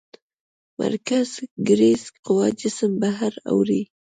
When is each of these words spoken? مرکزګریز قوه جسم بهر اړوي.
مرکزګریز 0.79 2.03
قوه 2.25 2.47
جسم 2.59 2.91
بهر 3.01 3.33
اړوي. 3.49 3.83